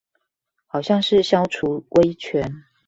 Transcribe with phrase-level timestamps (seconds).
[0.65, 2.63] 好像是消除威權